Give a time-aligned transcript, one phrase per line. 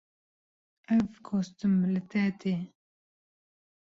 [0.95, 2.55] Ev kostûm li te tê.